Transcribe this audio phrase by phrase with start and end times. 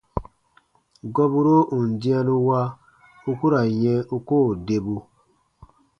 [1.13, 2.61] Gɔburo ù n dĩanu wa,
[3.29, 4.95] u ku ra n yɛ̃ u koo debu.